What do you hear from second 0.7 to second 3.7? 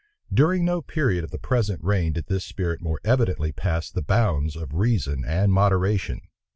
period of the present reign did this spirit more evidently